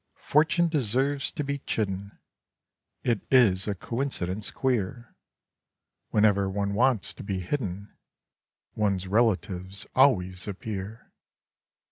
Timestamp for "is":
3.29-3.67